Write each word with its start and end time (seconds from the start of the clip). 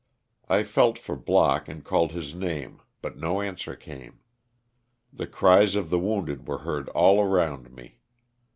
I 0.49 0.63
felt 0.63 0.97
for 0.97 1.15
Block 1.15 1.67
and 1.69 1.85
called 1.85 2.11
his 2.11 2.33
name 2.33 2.81
but 3.03 3.17
no 3.19 3.39
answer 3.39 3.75
came. 3.75 4.21
The 5.13 5.27
cries 5.27 5.75
of 5.75 5.91
the 5.91 5.99
wounded 5.99 6.47
were 6.47 6.57
heard 6.65 6.89
all 6.89 7.21
around 7.23 7.71
me. 7.71 7.99